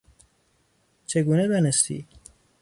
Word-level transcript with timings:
چگونه 1.05 1.47
دانستی؟ 1.47 2.07